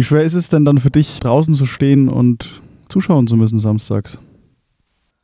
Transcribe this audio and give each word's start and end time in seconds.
Wie 0.00 0.04
schwer 0.04 0.22
ist 0.22 0.32
es 0.32 0.48
denn 0.48 0.64
dann 0.64 0.78
für 0.78 0.88
dich, 0.88 1.20
draußen 1.20 1.52
zu 1.52 1.66
stehen 1.66 2.08
und 2.08 2.62
zuschauen 2.88 3.26
zu 3.26 3.36
müssen 3.36 3.58
samstags? 3.58 4.18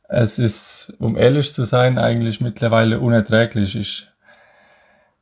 Es 0.07 0.37
ist, 0.37 0.93
um 0.99 1.17
ehrlich 1.17 1.51
zu 1.51 1.65
sein, 1.65 1.97
eigentlich 1.97 2.41
mittlerweile 2.41 2.99
unerträglich. 2.99 3.75
Ich, 3.75 4.07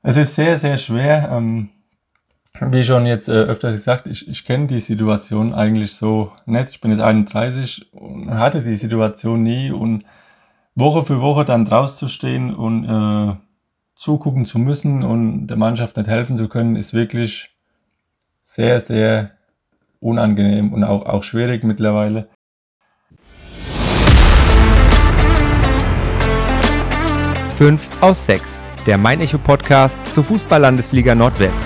es 0.03 0.17
ist 0.17 0.35
sehr, 0.35 0.57
sehr 0.57 0.77
schwer. 0.77 1.29
Ähm, 1.31 1.69
wie 2.59 2.83
schon 2.83 3.05
jetzt 3.05 3.29
äh, 3.29 3.43
öfters 3.43 3.75
gesagt, 3.75 4.07
ich, 4.07 4.27
ich 4.27 4.43
kenne 4.43 4.67
die 4.67 4.81
Situation 4.81 5.53
eigentlich 5.53 5.95
so 5.95 6.33
nicht. 6.45 6.71
Ich 6.71 6.81
bin 6.81 6.91
jetzt 6.91 6.99
31 6.99 7.93
und 7.93 8.31
hatte 8.31 8.61
die 8.61 8.75
Situation 8.75 9.41
nie 9.41 9.71
und 9.71 10.03
Woche 10.75 11.03
für 11.03 11.21
Woche 11.21 11.45
dann 11.45 11.63
draußen 11.63 12.09
zu 12.09 12.13
stehen 12.13 12.53
und 12.53 12.83
äh, 12.83 13.37
zugucken 13.95 14.45
zu 14.45 14.59
müssen 14.59 15.01
und 15.01 15.47
der 15.47 15.55
Mannschaft 15.55 15.95
nicht 15.95 16.09
helfen 16.09 16.35
zu 16.35 16.49
können, 16.49 16.75
ist 16.75 16.93
wirklich 16.93 17.55
sehr, 18.43 18.81
sehr 18.81 19.34
unangenehm 19.99 20.73
und 20.73 20.83
auch, 20.83 21.05
auch 21.05 21.23
schwierig 21.23 21.63
mittlerweile. 21.63 22.29
Fünf 27.55 27.89
aus 28.01 28.25
sechs, 28.25 28.59
der 28.85 28.97
Mein 28.97 29.21
Echo 29.21 29.37
Podcast 29.37 29.95
zur 30.13 30.23
Fußball-Landesliga 30.25 31.15
Nordwest. 31.15 31.61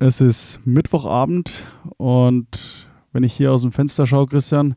Es 0.00 0.20
ist 0.20 0.58
Mittwochabend 0.64 1.64
und 1.96 2.88
wenn 3.12 3.22
ich 3.22 3.32
hier 3.34 3.52
aus 3.52 3.62
dem 3.62 3.70
Fenster 3.70 4.04
schaue, 4.04 4.26
Christian, 4.26 4.74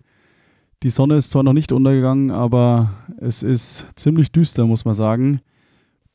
die 0.83 0.91
Sonne 0.91 1.15
ist 1.15 1.31
zwar 1.31 1.41
noch 1.41 1.53
nicht 1.53 1.71
untergegangen, 1.71 2.29
aber 2.29 2.91
es 3.17 3.41
ist 3.41 3.87
ziemlich 3.95 4.31
düster, 4.31 4.67
muss 4.67 4.85
man 4.85 4.93
sagen. 4.93 5.41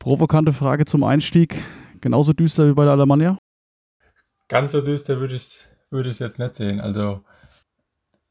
Provokante 0.00 0.54
Frage 0.54 0.86
zum 0.86 1.04
Einstieg. 1.04 1.62
Genauso 2.00 2.32
düster 2.32 2.66
wie 2.66 2.72
bei 2.72 2.84
der 2.84 2.94
Alemannia? 2.94 3.36
Ganz 4.48 4.72
so 4.72 4.80
düster 4.80 5.20
würde 5.20 5.34
ich 5.34 5.68
es 5.92 6.18
jetzt 6.18 6.38
nicht 6.38 6.54
sehen. 6.54 6.80
Also 6.80 7.22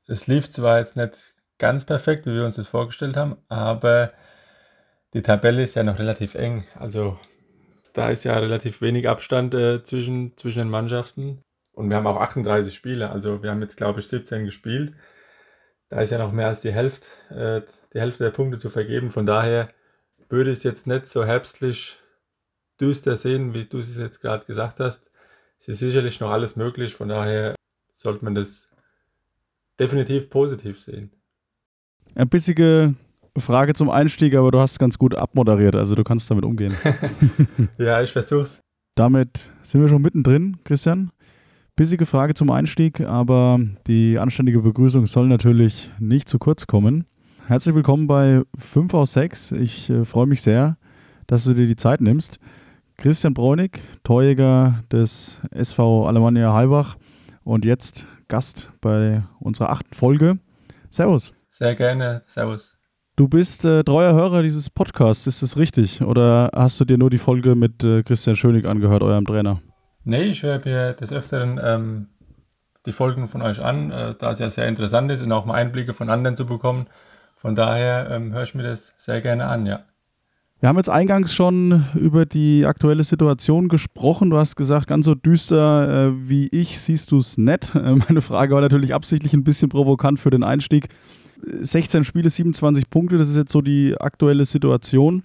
es 0.08 0.26
lief 0.26 0.50
zwar 0.50 0.80
jetzt 0.80 0.98
nicht 0.98 1.36
ganz 1.60 1.86
perfekt, 1.86 2.26
wie 2.26 2.34
wir 2.34 2.44
uns 2.44 2.56
das 2.56 2.66
vorgestellt 2.66 3.16
haben, 3.16 3.38
aber 3.50 4.14
die 5.14 5.22
Tabelle 5.22 5.62
ist 5.62 5.76
ja 5.76 5.84
noch 5.84 6.00
relativ 6.00 6.34
eng. 6.34 6.66
Also 6.74 7.20
da 7.94 8.10
ist 8.10 8.24
ja 8.24 8.36
relativ 8.40 8.82
wenig 8.82 9.08
Abstand 9.08 9.54
äh, 9.54 9.84
zwischen, 9.84 10.36
zwischen 10.38 10.60
den 10.60 10.70
Mannschaften. 10.70 11.44
Und 11.74 11.92
wir 11.92 11.98
haben 11.98 12.08
auch 12.08 12.20
38 12.20 12.74
Spiele. 12.74 13.12
Also 13.12 13.44
wir 13.44 13.52
haben 13.52 13.62
jetzt, 13.62 13.78
glaube 13.78 14.00
ich, 14.00 14.08
17 14.08 14.44
gespielt. 14.46 14.94
Da 15.90 16.02
ist 16.02 16.10
ja 16.10 16.18
noch 16.18 16.32
mehr 16.32 16.48
als 16.48 16.62
die 16.62 16.72
Hälfte, 16.72 17.08
äh, 17.30 17.62
die 17.94 18.00
Hälfte 18.00 18.24
der 18.24 18.32
Punkte 18.32 18.58
zu 18.58 18.72
vergeben. 18.72 19.10
Von 19.10 19.28
daher 19.28 19.70
würde 20.30 20.52
ich 20.52 20.60
es 20.60 20.64
jetzt 20.64 20.88
nicht 20.88 21.08
so 21.08 21.26
herbstlich 21.26 21.98
düster 22.80 23.18
sehen, 23.18 23.54
wie 23.54 23.66
du 23.66 23.80
es 23.80 23.98
jetzt 23.98 24.22
gerade 24.22 24.46
gesagt 24.46 24.80
hast. 24.80 25.12
Es 25.60 25.68
ist 25.68 25.80
sicherlich 25.80 26.20
noch 26.20 26.30
alles 26.30 26.56
möglich. 26.56 26.96
Von 26.96 27.10
daher 27.10 27.56
sollte 27.92 28.24
man 28.24 28.36
das 28.36 28.70
definitiv 29.80 30.30
positiv 30.30 30.80
sehen. 30.80 31.12
Ein 32.16 32.30
bissige 32.30 32.96
Frage 33.38 33.74
zum 33.74 33.90
Einstieg, 33.90 34.36
aber 34.36 34.52
du 34.52 34.60
hast 34.60 34.74
es 34.74 34.80
ganz 34.80 34.98
gut 34.98 35.16
abmoderiert, 35.16 35.76
also 35.76 35.96
du 35.96 36.04
kannst 36.04 36.30
damit 36.30 36.46
umgehen. 36.46 36.76
ja, 37.78 38.02
ich 38.02 38.12
versuch's. 38.12 38.62
Damit 38.96 39.52
sind 39.62 39.82
wir 39.82 39.88
schon 39.88 40.02
mittendrin, 40.02 40.58
Christian. 40.64 41.12
Bissige 41.76 42.06
Frage 42.06 42.34
zum 42.34 42.52
Einstieg, 42.52 43.00
aber 43.02 43.60
die 43.88 44.20
anständige 44.20 44.60
Begrüßung 44.60 45.06
soll 45.06 45.28
natürlich 45.28 45.92
nicht 46.00 46.28
zu 46.28 46.38
kurz 46.38 46.68
kommen. 46.68 47.06
Herzlich 47.50 47.74
willkommen 47.74 48.06
bei 48.06 48.44
5 48.60 48.94
aus 48.94 49.14
6. 49.14 49.54
Ich 49.54 49.90
äh, 49.90 50.06
freue 50.06 50.28
mich 50.28 50.44
sehr, 50.44 50.78
dass 51.26 51.46
du 51.46 51.56
dir 51.56 51.66
die 51.66 51.76
Zeit 51.76 52.00
nimmst. 52.00 52.38
Christian 52.96 53.34
Bräunig, 53.34 53.82
Torjäger 54.04 54.84
des 54.92 55.42
SV 55.50 56.06
Alemannia 56.06 56.54
Heilbach 56.54 56.98
und 57.44 57.66
jetzt 57.66 58.06
Gast 58.28 58.70
bei 58.82 59.24
unserer 59.40 59.72
achten 59.72 59.96
Folge. 59.96 60.38
Servus. 60.92 61.34
Sehr 61.48 61.74
gerne. 61.74 62.22
Servus. 62.28 62.78
Du 63.16 63.28
bist 63.28 63.66
äh, 63.66 63.84
treuer 63.84 64.14
Hörer 64.14 64.44
dieses 64.44 64.70
Podcasts, 64.70 65.26
ist 65.26 65.42
das 65.42 65.58
richtig? 65.58 66.04
Oder 66.04 66.52
hast 66.54 66.80
du 66.80 66.86
dir 66.86 67.00
nur 67.00 67.10
die 67.10 67.18
Folge 67.18 67.56
mit 67.56 67.84
äh, 67.84 68.04
Christian 68.04 68.36
Schönig 68.36 68.68
angehört, 68.68 69.02
eurem 69.02 69.26
Trainer? 69.26 69.60
Nee, 70.04 70.26
ich 70.26 70.44
höre 70.44 70.64
mir 70.64 70.94
des 70.94 71.12
Öfteren 71.12 71.60
ähm, 71.64 72.10
die 72.86 72.92
Folgen 72.92 73.28
von 73.28 73.42
euch 73.42 73.60
an, 73.60 73.90
äh, 73.90 74.14
da 74.14 74.30
es 74.30 74.38
ja 74.38 74.52
sehr 74.52 74.68
interessant 74.68 75.12
ist 75.12 75.24
und 75.24 75.32
auch 75.32 75.46
mal 75.46 75.56
Einblicke 75.56 75.96
von 75.96 76.12
anderen 76.12 76.36
zu 76.36 76.46
bekommen. 76.46 76.86
Von 77.40 77.56
daher 77.56 78.10
ähm, 78.12 78.34
höre 78.34 78.44
ich 78.44 78.54
mir 78.54 78.64
das 78.64 78.94
sehr 78.98 79.22
gerne 79.22 79.46
an, 79.46 79.66
ja. 79.66 79.86
Wir 80.60 80.68
haben 80.68 80.76
jetzt 80.76 80.90
eingangs 80.90 81.34
schon 81.34 81.86
über 81.96 82.26
die 82.26 82.66
aktuelle 82.66 83.06
Situation 83.06 83.70
gesprochen. 83.70 84.30
Du 84.30 84.38
hast 84.38 84.58
gesagt, 84.58 84.88
ganz 84.88 85.06
so 85.06 85.16
düster 85.16 86.10
äh, 86.10 86.30
wie 86.30 86.50
ich 86.50 86.82
siehst 86.82 87.14
du 87.14 87.18
es 87.18 87.38
nett. 87.38 87.74
Äh, 87.76 87.96
meine 87.96 88.20
Frage 88.20 88.56
war 88.56 88.62
natürlich 88.62 88.94
absichtlich 88.94 89.34
ein 89.34 89.46
bisschen 89.46 89.70
provokant 89.70 90.20
für 90.20 90.32
den 90.32 90.44
Einstieg. 90.44 90.90
16 91.62 92.04
Spiele, 92.04 92.30
27 92.30 92.90
Punkte, 92.90 93.18
das 93.18 93.30
ist 93.30 93.38
jetzt 93.38 93.54
so 93.54 93.62
die 93.62 93.96
aktuelle 93.98 94.44
Situation. 94.44 95.24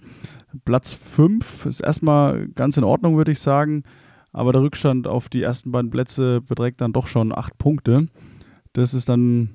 Platz 0.63 0.93
5 0.93 1.65
ist 1.65 1.81
erstmal 1.81 2.47
ganz 2.47 2.77
in 2.77 2.85
Ordnung, 2.85 3.17
würde 3.17 3.33
ich 3.33 3.41
sagen. 3.41 3.83
Aber 4.31 4.53
der 4.53 4.61
Rückstand 4.61 5.05
auf 5.05 5.27
die 5.27 5.41
ersten 5.41 5.73
beiden 5.73 5.91
Plätze 5.91 6.39
beträgt 6.39 6.79
dann 6.79 6.93
doch 6.93 7.07
schon 7.07 7.37
8 7.37 7.57
Punkte. 7.57 8.07
Das 8.71 8.93
ist 8.93 9.09
dann 9.09 9.49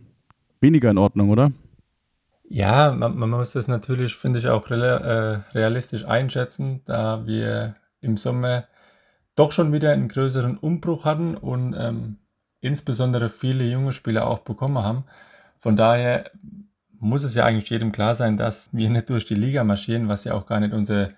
weniger 0.61 0.91
in 0.91 0.99
Ordnung, 0.99 1.31
oder? 1.31 1.53
Ja, 2.53 2.91
man, 2.91 3.17
man 3.17 3.31
muss 3.31 3.53
das 3.53 3.69
natürlich, 3.69 4.17
finde 4.17 4.41
ich, 4.41 4.49
auch 4.49 4.69
äh, 4.71 4.75
realistisch 4.75 6.05
einschätzen, 6.05 6.83
da 6.85 7.25
wir 7.25 7.75
im 8.01 8.17
Sommer 8.17 8.65
doch 9.37 9.53
schon 9.53 9.73
wieder 9.73 9.93
einen 9.93 10.09
größeren 10.09 10.59
Umbruch 10.59 11.05
hatten 11.05 11.37
und 11.37 11.77
ähm, 11.79 12.19
insbesondere 12.61 13.29
viele 13.29 13.63
junge 13.65 13.93
Spieler 13.93 14.27
auch 14.27 14.41
bekommen 14.41 14.83
haben. 14.83 15.05
Von 15.61 15.77
daher 15.77 16.33
muss 16.99 17.23
es 17.23 17.37
ja 17.37 17.45
eigentlich 17.45 17.71
jedem 17.71 17.93
klar 17.93 18.17
sein, 18.17 18.37
dass 18.37 18.75
wir 18.75 18.91
nicht 18.91 19.11
durch 19.11 19.27
die 19.27 19.37
Liga 19.37 19.63
marschieren, 19.63 20.09
was 20.09 20.25
ja 20.25 20.35
auch 20.35 20.47
gar 20.47 20.59
nicht 20.59 20.75
unsere, 20.75 21.11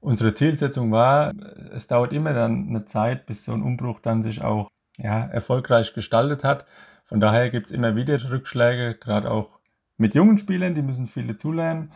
unsere 0.00 0.34
Zielsetzung 0.34 0.92
war. 0.92 1.32
Es 1.72 1.86
dauert 1.86 2.12
immer 2.12 2.34
dann 2.34 2.68
eine 2.68 2.84
Zeit, 2.84 3.24
bis 3.24 3.46
so 3.46 3.52
ein 3.52 3.62
Umbruch 3.62 4.00
dann 4.00 4.22
sich 4.22 4.42
auch 4.42 4.68
ja, 4.98 5.24
erfolgreich 5.28 5.94
gestaltet 5.94 6.44
hat. 6.44 6.66
Von 7.04 7.20
daher 7.20 7.48
gibt 7.48 7.68
es 7.68 7.72
immer 7.72 7.96
wieder 7.96 8.18
Rückschläge, 8.30 8.96
gerade 8.96 9.30
auch 9.30 9.57
mit 9.98 10.14
jungen 10.14 10.38
Spielern, 10.38 10.74
die 10.74 10.82
müssen 10.82 11.06
viele 11.06 11.36
zulernen. 11.36 11.90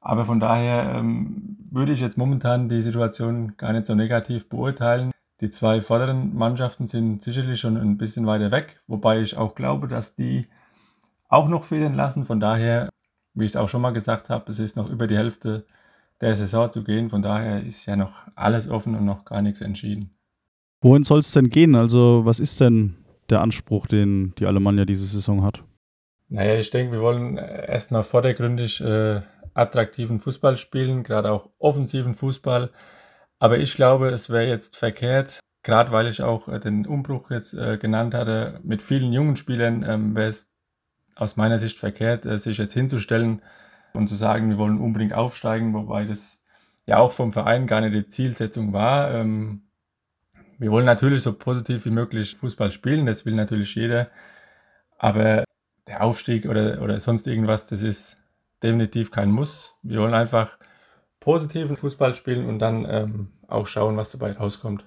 Aber 0.00 0.24
von 0.24 0.40
daher 0.40 0.96
ähm, 0.96 1.56
würde 1.70 1.92
ich 1.92 2.00
jetzt 2.00 2.18
momentan 2.18 2.68
die 2.68 2.82
Situation 2.82 3.56
gar 3.56 3.72
nicht 3.72 3.86
so 3.86 3.94
negativ 3.94 4.48
beurteilen. 4.48 5.12
Die 5.40 5.50
zwei 5.50 5.80
vorderen 5.80 6.34
Mannschaften 6.36 6.86
sind 6.86 7.22
sicherlich 7.22 7.60
schon 7.60 7.76
ein 7.76 7.98
bisschen 7.98 8.26
weiter 8.26 8.50
weg, 8.50 8.80
wobei 8.88 9.20
ich 9.20 9.36
auch 9.36 9.54
glaube, 9.54 9.86
dass 9.86 10.16
die 10.16 10.48
auch 11.28 11.48
noch 11.48 11.64
fehlen 11.64 11.94
lassen. 11.94 12.24
Von 12.24 12.40
daher, 12.40 12.88
wie 13.34 13.44
ich 13.44 13.52
es 13.52 13.56
auch 13.56 13.68
schon 13.68 13.82
mal 13.82 13.92
gesagt 13.92 14.28
habe, 14.28 14.50
es 14.50 14.58
ist 14.58 14.76
noch 14.76 14.90
über 14.90 15.06
die 15.06 15.16
Hälfte 15.16 15.64
der 16.20 16.36
Saison 16.36 16.70
zu 16.70 16.82
gehen. 16.82 17.10
Von 17.10 17.22
daher 17.22 17.64
ist 17.64 17.86
ja 17.86 17.96
noch 17.96 18.26
alles 18.34 18.68
offen 18.68 18.94
und 18.94 19.04
noch 19.04 19.24
gar 19.24 19.42
nichts 19.42 19.60
entschieden. 19.60 20.10
Wohin 20.80 21.04
soll 21.04 21.20
es 21.20 21.30
denn 21.32 21.48
gehen? 21.48 21.74
Also, 21.76 22.22
was 22.24 22.40
ist 22.40 22.60
denn 22.60 22.96
der 23.30 23.40
Anspruch, 23.40 23.86
den 23.86 24.34
die 24.38 24.46
Alemannia 24.46 24.84
diese 24.84 25.06
Saison 25.06 25.44
hat? 25.44 25.62
Naja, 26.32 26.54
ich 26.54 26.70
denke, 26.70 26.92
wir 26.92 27.02
wollen 27.02 27.36
erstmal 27.36 28.02
vordergründig 28.02 28.80
äh, 28.80 29.20
attraktiven 29.52 30.18
Fußball 30.18 30.56
spielen, 30.56 31.02
gerade 31.02 31.30
auch 31.30 31.50
offensiven 31.58 32.14
Fußball. 32.14 32.70
Aber 33.38 33.58
ich 33.58 33.74
glaube, 33.74 34.08
es 34.08 34.30
wäre 34.30 34.48
jetzt 34.48 34.78
verkehrt, 34.78 35.40
gerade 35.62 35.92
weil 35.92 36.06
ich 36.06 36.22
auch 36.22 36.48
äh, 36.48 36.58
den 36.58 36.86
Umbruch 36.86 37.30
jetzt 37.30 37.52
äh, 37.52 37.76
genannt 37.76 38.14
hatte, 38.14 38.60
mit 38.62 38.80
vielen 38.80 39.12
jungen 39.12 39.36
Spielern 39.36 39.84
ähm, 39.86 40.16
wäre 40.16 40.28
es 40.28 40.54
aus 41.16 41.36
meiner 41.36 41.58
Sicht 41.58 41.78
verkehrt, 41.78 42.24
äh, 42.24 42.38
sich 42.38 42.56
jetzt 42.56 42.72
hinzustellen 42.72 43.42
und 43.92 44.08
zu 44.08 44.16
sagen, 44.16 44.48
wir 44.48 44.56
wollen 44.56 44.80
unbedingt 44.80 45.12
aufsteigen, 45.12 45.74
wobei 45.74 46.06
das 46.06 46.42
ja 46.86 46.96
auch 46.96 47.12
vom 47.12 47.34
Verein 47.34 47.66
gar 47.66 47.82
nicht 47.82 47.94
die 47.94 48.06
Zielsetzung 48.06 48.72
war. 48.72 49.12
Ähm, 49.12 49.64
wir 50.58 50.70
wollen 50.70 50.86
natürlich 50.86 51.24
so 51.24 51.34
positiv 51.34 51.84
wie 51.84 51.90
möglich 51.90 52.36
Fußball 52.36 52.70
spielen, 52.70 53.04
das 53.04 53.26
will 53.26 53.34
natürlich 53.34 53.74
jeder, 53.74 54.08
aber 54.96 55.44
der 55.92 56.02
Aufstieg 56.02 56.46
oder, 56.46 56.80
oder 56.80 56.98
sonst 56.98 57.26
irgendwas, 57.26 57.66
das 57.68 57.82
ist 57.82 58.16
definitiv 58.62 59.10
kein 59.10 59.30
Muss. 59.30 59.74
Wir 59.82 60.00
wollen 60.00 60.14
einfach 60.14 60.58
positiven 61.20 61.76
Fußball 61.76 62.14
spielen 62.14 62.46
und 62.46 62.58
dann 62.58 62.86
ähm, 62.88 63.28
auch 63.46 63.66
schauen, 63.66 63.96
was 63.96 64.12
dabei 64.12 64.32
rauskommt. 64.32 64.84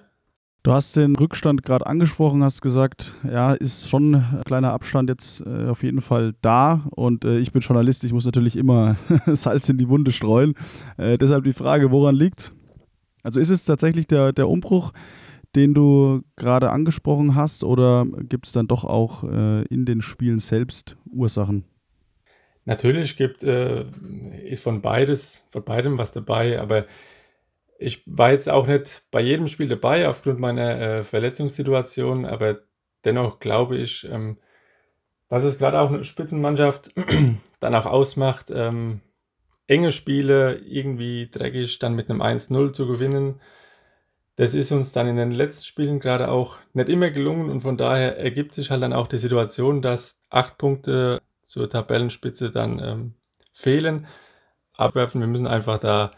Du 0.64 0.72
hast 0.72 0.96
den 0.96 1.14
Rückstand 1.14 1.62
gerade 1.62 1.86
angesprochen, 1.86 2.42
hast 2.42 2.60
gesagt, 2.60 3.14
ja, 3.22 3.52
ist 3.52 3.88
schon 3.88 4.16
ein 4.16 4.42
kleiner 4.44 4.72
Abstand 4.72 5.08
jetzt 5.08 5.46
äh, 5.46 5.68
auf 5.68 5.84
jeden 5.84 6.00
Fall 6.00 6.34
da. 6.42 6.82
Und 6.90 7.24
äh, 7.24 7.38
ich 7.38 7.52
bin 7.52 7.62
Journalist, 7.62 8.02
ich 8.02 8.12
muss 8.12 8.26
natürlich 8.26 8.56
immer 8.56 8.96
Salz 9.26 9.68
in 9.68 9.78
die 9.78 9.88
Wunde 9.88 10.10
streuen. 10.10 10.54
Äh, 10.96 11.18
deshalb 11.18 11.44
die 11.44 11.52
Frage, 11.52 11.92
woran 11.92 12.16
liegt 12.16 12.52
Also 13.22 13.38
ist 13.38 13.50
es 13.50 13.64
tatsächlich 13.64 14.08
der, 14.08 14.32
der 14.32 14.48
Umbruch, 14.48 14.92
den 15.56 15.74
du 15.74 16.22
gerade 16.36 16.70
angesprochen 16.70 17.34
hast, 17.34 17.64
oder 17.64 18.06
gibt 18.28 18.46
es 18.46 18.52
dann 18.52 18.68
doch 18.68 18.84
auch 18.84 19.24
äh, 19.24 19.62
in 19.64 19.84
den 19.86 20.02
Spielen 20.02 20.38
selbst 20.38 20.96
Ursachen? 21.10 21.64
Natürlich 22.66 23.16
gibt, 23.16 23.42
äh, 23.44 23.84
ist 24.44 24.62
von 24.62 24.82
beides, 24.82 25.46
von 25.50 25.64
beidem 25.64 25.98
was 25.98 26.12
dabei, 26.12 26.60
aber 26.60 26.86
Ich 27.78 28.02
war 28.06 28.32
jetzt 28.32 28.48
auch 28.48 28.66
nicht 28.66 29.04
bei 29.10 29.20
jedem 29.20 29.48
Spiel 29.48 29.68
dabei 29.68 30.08
aufgrund 30.08 30.38
meiner 30.40 30.80
äh, 30.80 31.04
Verletzungssituation, 31.04 32.24
aber 32.24 32.60
dennoch 33.04 33.38
glaube 33.38 33.76
ich, 33.76 34.08
ähm, 34.10 34.38
dass 35.28 35.44
es 35.44 35.58
gerade 35.58 35.80
auch 35.80 35.90
eine 35.90 36.04
Spitzenmannschaft 36.04 36.94
dann 37.60 37.74
auch 37.74 37.86
ausmacht, 37.86 38.50
ähm, 38.50 39.00
enge 39.66 39.92
Spiele 39.92 40.56
irgendwie 40.58 41.28
dreckig 41.30 41.78
dann 41.78 41.94
mit 41.94 42.08
einem 42.08 42.22
1-0 42.22 42.72
zu 42.72 42.86
gewinnen. 42.86 43.40
Das 44.36 44.52
ist 44.52 44.70
uns 44.70 44.92
dann 44.92 45.08
in 45.08 45.16
den 45.16 45.32
letzten 45.32 45.64
Spielen 45.64 45.98
gerade 45.98 46.28
auch 46.28 46.58
nicht 46.74 46.90
immer 46.90 47.10
gelungen 47.10 47.50
und 47.50 47.62
von 47.62 47.78
daher 47.78 48.18
ergibt 48.18 48.54
sich 48.54 48.70
halt 48.70 48.82
dann 48.82 48.92
auch 48.92 49.08
die 49.08 49.18
Situation, 49.18 49.80
dass 49.80 50.20
acht 50.28 50.58
Punkte 50.58 51.22
zur 51.42 51.70
Tabellenspitze 51.70 52.50
dann 52.50 52.78
ähm, 52.78 53.14
fehlen. 53.52 54.06
Abwerfen, 54.74 55.22
wir 55.22 55.28
müssen 55.28 55.46
einfach 55.46 55.78
da 55.78 56.12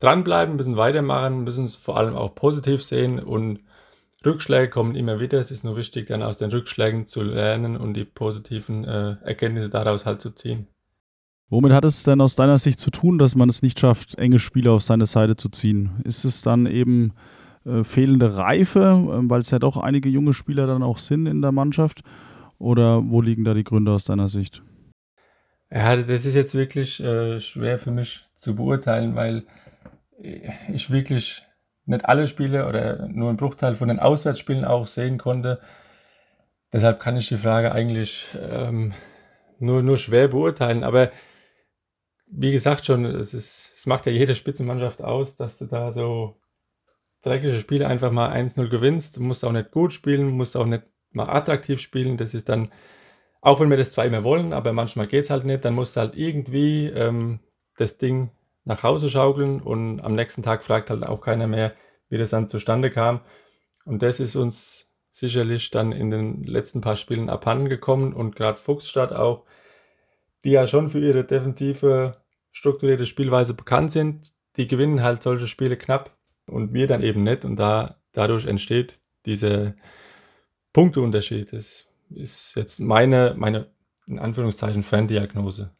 dranbleiben, 0.00 0.56
müssen 0.56 0.76
weitermachen, 0.76 1.44
müssen 1.44 1.64
es 1.64 1.74
vor 1.74 1.96
allem 1.96 2.14
auch 2.14 2.34
positiv 2.34 2.82
sehen 2.82 3.18
und 3.18 3.60
Rückschläge 4.24 4.68
kommen 4.68 4.94
immer 4.94 5.18
wieder. 5.18 5.40
Es 5.40 5.50
ist 5.50 5.64
nur 5.64 5.76
wichtig, 5.76 6.08
dann 6.08 6.22
aus 6.22 6.36
den 6.36 6.50
Rückschlägen 6.50 7.06
zu 7.06 7.22
lernen 7.22 7.76
und 7.76 7.94
die 7.94 8.04
positiven 8.04 8.84
äh, 8.84 9.16
Erkenntnisse 9.22 9.70
daraus 9.70 10.04
halt 10.04 10.20
zu 10.20 10.30
ziehen. 10.30 10.68
Womit 11.48 11.72
hat 11.72 11.84
es 11.84 12.02
denn 12.02 12.20
aus 12.20 12.34
deiner 12.34 12.58
Sicht 12.58 12.80
zu 12.80 12.90
tun, 12.90 13.18
dass 13.18 13.34
man 13.34 13.48
es 13.48 13.62
nicht 13.62 13.80
schafft, 13.80 14.18
enge 14.18 14.38
Spieler 14.38 14.72
auf 14.72 14.82
seine 14.82 15.06
Seite 15.06 15.36
zu 15.36 15.48
ziehen? 15.48 16.00
Ist 16.04 16.24
es 16.24 16.42
dann 16.42 16.66
eben 16.66 17.12
äh, 17.64 17.84
fehlende 17.84 18.36
Reife, 18.36 18.80
äh, 18.80 19.30
weil 19.30 19.40
es 19.40 19.50
ja 19.50 19.58
doch 19.58 19.76
einige 19.76 20.08
junge 20.08 20.34
Spieler 20.34 20.66
dann 20.66 20.82
auch 20.82 20.98
sind 20.98 21.26
in 21.26 21.42
der 21.42 21.52
Mannschaft? 21.52 22.02
Oder 22.58 23.02
wo 23.08 23.20
liegen 23.20 23.44
da 23.44 23.54
die 23.54 23.64
Gründe 23.64 23.92
aus 23.92 24.04
deiner 24.04 24.28
Sicht? 24.28 24.62
Ja, 25.70 25.96
das 25.96 26.26
ist 26.26 26.34
jetzt 26.34 26.54
wirklich 26.54 27.02
äh, 27.02 27.40
schwer 27.40 27.78
für 27.78 27.90
mich 27.90 28.24
zu 28.36 28.54
beurteilen, 28.54 29.14
weil 29.14 29.44
ich 30.72 30.90
wirklich 30.90 31.42
nicht 31.86 32.04
alle 32.04 32.28
Spiele 32.28 32.68
oder 32.68 33.08
nur 33.08 33.28
einen 33.28 33.38
Bruchteil 33.38 33.74
von 33.74 33.88
den 33.88 33.98
Auswärtsspielen 33.98 34.64
auch 34.64 34.86
sehen 34.86 35.18
konnte. 35.18 35.60
Deshalb 36.72 37.00
kann 37.00 37.16
ich 37.16 37.28
die 37.28 37.36
Frage 37.36 37.72
eigentlich 37.72 38.26
ähm, 38.40 38.92
nur, 39.58 39.82
nur 39.82 39.98
schwer 39.98 40.28
beurteilen. 40.28 40.84
Aber 40.84 41.10
wie 42.26 42.52
gesagt 42.52 42.86
schon, 42.86 43.04
es, 43.04 43.34
ist, 43.34 43.72
es 43.76 43.86
macht 43.86 44.06
ja 44.06 44.12
jede 44.12 44.34
Spitzenmannschaft 44.34 45.02
aus, 45.02 45.36
dass 45.36 45.58
du 45.58 45.66
da 45.66 45.92
so 45.92 46.36
dreckige 47.22 47.58
Spiele 47.58 47.86
einfach 47.86 48.10
mal 48.10 48.32
1-0 48.32 48.68
gewinnst. 48.68 49.18
Musst 49.20 49.44
auch 49.44 49.52
nicht 49.52 49.70
gut 49.70 49.92
spielen, 49.92 50.30
musst 50.30 50.56
auch 50.56 50.66
nicht 50.66 50.82
mal 51.12 51.28
attraktiv 51.28 51.80
spielen. 51.80 52.16
Das 52.16 52.34
ist 52.34 52.48
dann, 52.48 52.70
auch 53.40 53.60
wenn 53.60 53.70
wir 53.70 53.76
das 53.76 53.92
zwar 53.92 54.04
immer 54.04 54.24
wollen, 54.24 54.52
aber 54.52 54.72
manchmal 54.72 55.06
geht 55.06 55.24
es 55.24 55.30
halt 55.30 55.44
nicht, 55.44 55.64
dann 55.64 55.74
musst 55.74 55.96
du 55.96 56.00
halt 56.00 56.16
irgendwie 56.16 56.86
ähm, 56.88 57.40
das 57.76 57.98
Ding 57.98 58.30
nach 58.64 58.82
Hause 58.82 59.08
schaukeln 59.08 59.60
und 59.60 60.00
am 60.00 60.14
nächsten 60.14 60.42
Tag 60.42 60.64
fragt 60.64 60.90
halt 60.90 61.04
auch 61.04 61.20
keiner 61.20 61.46
mehr, 61.46 61.74
wie 62.08 62.18
das 62.18 62.30
dann 62.30 62.48
zustande 62.48 62.90
kam. 62.90 63.20
Und 63.84 64.02
das 64.02 64.20
ist 64.20 64.36
uns 64.36 64.92
sicherlich 65.10 65.70
dann 65.70 65.92
in 65.92 66.10
den 66.10 66.44
letzten 66.44 66.80
paar 66.80 66.96
Spielen 66.96 67.28
abhanden 67.28 67.68
gekommen 67.68 68.12
und 68.12 68.36
gerade 68.36 68.58
Fuchsstadt 68.58 69.12
auch, 69.12 69.44
die 70.44 70.50
ja 70.50 70.66
schon 70.66 70.88
für 70.88 71.00
ihre 71.00 71.24
defensive, 71.24 72.12
strukturierte 72.52 73.06
Spielweise 73.06 73.54
bekannt 73.54 73.92
sind, 73.92 74.32
die 74.56 74.68
gewinnen 74.68 75.02
halt 75.02 75.22
solche 75.22 75.46
Spiele 75.46 75.76
knapp 75.76 76.16
und 76.46 76.72
wir 76.72 76.86
dann 76.86 77.02
eben 77.02 77.22
nicht 77.22 77.44
und 77.44 77.56
da 77.56 77.96
dadurch 78.12 78.46
entsteht 78.46 79.00
dieser 79.26 79.74
Punkteunterschied. 80.72 81.52
Das 81.52 81.88
ist 82.10 82.54
jetzt 82.56 82.80
meine, 82.80 83.34
meine 83.36 83.68
in 84.06 84.18
Anführungszeichen 84.18 84.82
Ferndiagnose. 84.82 85.70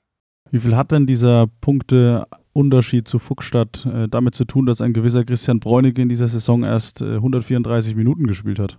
Wie 0.50 0.60
viel 0.60 0.76
hat 0.76 0.92
denn 0.92 1.06
dieser 1.06 1.46
Punkteunterschied 1.60 3.08
zu 3.08 3.18
Fuchsstadt 3.18 3.86
äh, 3.86 4.08
damit 4.08 4.34
zu 4.34 4.44
tun, 4.44 4.66
dass 4.66 4.80
ein 4.80 4.92
gewisser 4.92 5.24
Christian 5.24 5.60
Bräunige 5.60 6.02
in 6.02 6.08
dieser 6.08 6.28
Saison 6.28 6.62
erst 6.62 7.00
äh, 7.00 7.14
134 7.14 7.96
Minuten 7.96 8.26
gespielt 8.26 8.58
hat? 8.58 8.78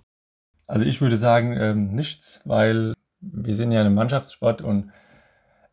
Also 0.66 0.86
ich 0.86 1.00
würde 1.00 1.16
sagen 1.16 1.56
ähm, 1.58 1.94
nichts, 1.94 2.40
weil 2.44 2.94
wir 3.20 3.56
sind 3.56 3.72
ja 3.72 3.84
ein 3.84 3.94
Mannschaftssport 3.94 4.62
und 4.62 4.90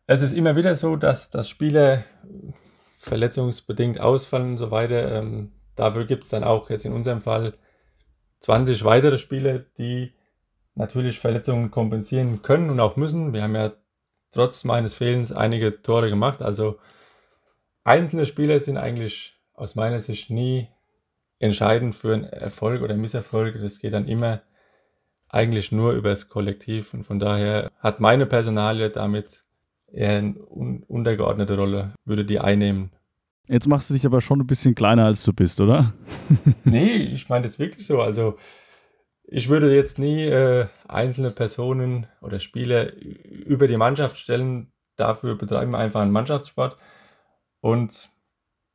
es 0.06 0.22
ist 0.22 0.32
immer 0.32 0.56
wieder 0.56 0.74
so, 0.74 0.96
dass, 0.96 1.30
dass 1.30 1.48
Spieler 1.48 2.02
verletzungsbedingt 2.98 4.00
ausfallen 4.00 4.50
und 4.50 4.58
so 4.58 4.70
weiter. 4.70 5.12
Ähm, 5.12 5.52
dafür 5.76 6.04
gibt 6.04 6.24
es 6.24 6.30
dann 6.30 6.44
auch 6.44 6.70
jetzt 6.70 6.84
in 6.84 6.92
unserem 6.92 7.20
Fall 7.20 7.54
20 8.40 8.84
weitere 8.84 9.18
Spieler, 9.18 9.60
die 9.78 10.12
natürlich 10.74 11.18
Verletzungen 11.18 11.70
kompensieren 11.70 12.42
können 12.42 12.70
und 12.70 12.80
auch 12.80 12.96
müssen. 12.96 13.32
Wir 13.32 13.42
haben 13.42 13.54
ja 13.54 13.72
trotz 14.32 14.64
meines 14.64 14.94
Fehlens 14.94 15.32
einige 15.32 15.82
Tore 15.82 16.10
gemacht. 16.10 16.42
Also 16.42 16.78
einzelne 17.84 18.26
Spieler 18.26 18.58
sind 18.60 18.78
eigentlich 18.78 19.34
aus 19.54 19.74
meiner 19.74 20.00
Sicht 20.00 20.30
nie 20.30 20.68
entscheidend 21.38 21.94
für 21.94 22.14
einen 22.14 22.24
Erfolg 22.24 22.82
oder 22.82 22.96
Misserfolg. 22.96 23.60
Das 23.60 23.78
geht 23.78 23.92
dann 23.92 24.08
immer 24.08 24.42
eigentlich 25.28 25.72
nur 25.72 25.92
über 25.92 26.10
das 26.10 26.28
Kollektiv. 26.28 26.94
Und 26.94 27.04
von 27.04 27.18
daher 27.18 27.70
hat 27.78 28.00
meine 28.00 28.26
Personalie 28.26 28.90
damit 28.90 29.44
eher 29.90 30.18
eine 30.18 30.34
un 30.38 30.82
untergeordnete 30.84 31.56
Rolle, 31.56 31.94
würde 32.04 32.24
die 32.24 32.40
einnehmen. 32.40 32.92
Jetzt 33.52 33.68
machst 33.68 33.90
du 33.90 33.94
dich 33.94 34.06
aber 34.06 34.22
schon 34.22 34.40
ein 34.40 34.46
bisschen 34.46 34.74
kleiner, 34.74 35.04
als 35.04 35.24
du 35.24 35.34
bist, 35.34 35.60
oder? 35.60 35.92
nee, 36.64 36.96
ich 36.96 37.28
meine 37.28 37.42
das 37.44 37.58
wirklich 37.58 37.86
so. 37.86 38.00
Also 38.00 38.38
ich 39.24 39.50
würde 39.50 39.76
jetzt 39.76 39.98
nie 39.98 40.22
äh, 40.24 40.68
einzelne 40.88 41.30
Personen 41.30 42.06
oder 42.22 42.40
Spieler 42.40 42.96
über 42.96 43.68
die 43.68 43.76
Mannschaft 43.76 44.16
stellen. 44.16 44.72
Dafür 44.96 45.36
betreiben 45.36 45.72
wir 45.72 45.78
einfach 45.78 46.00
einen 46.00 46.12
Mannschaftssport. 46.12 46.78
Und 47.60 48.08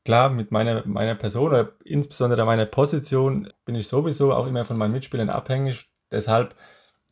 klar, 0.05 0.29
mit 0.29 0.51
meiner, 0.51 0.85
meiner 0.85 1.15
Person 1.15 1.47
oder 1.47 1.71
insbesondere 1.83 2.45
meiner 2.45 2.67
Position 2.67 3.51
bin 3.65 3.73
ich 3.73 3.87
sowieso 3.87 4.31
auch 4.31 4.45
immer 4.45 4.63
von 4.63 4.77
meinen 4.77 4.93
Mitspielern 4.93 5.31
abhängig. 5.31 5.89
Deshalb 6.11 6.53